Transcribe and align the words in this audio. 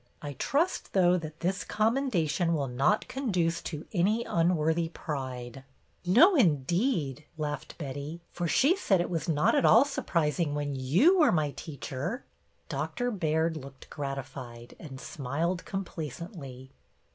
I 0.19 0.33
trust, 0.33 0.93
though, 0.93 1.15
that 1.17 1.41
this 1.41 1.63
commendation 1.63 2.55
will 2.55 2.67
not 2.67 3.07
conduce 3.07 3.61
to 3.61 3.85
any 3.93 4.23
unworthy 4.23 4.89
pride." 4.89 5.63
JANE'S 6.05 6.15
"SEED 6.15 6.15
PICTER" 6.17 6.21
189" 6.31 6.31
No, 6.31 6.35
indeed," 6.57 7.25
laughed 7.37 7.77
Betty," 7.77 8.19
for 8.33 8.47
she 8.47 8.75
said 8.75 8.99
it 8.99 9.11
was 9.11 9.29
not 9.29 9.53
at 9.53 9.63
all 9.63 9.85
surprising 9.85 10.55
when 10.55 10.73
you 10.75 11.19
were 11.19 11.31
my 11.31 11.51
teacher." 11.51 12.23
Doctor 12.67 13.11
Baird 13.11 13.55
looked 13.55 13.91
gratified 13.91 14.73
and 14.79 14.99
smiled 14.99 15.65
complacently. 15.65 16.71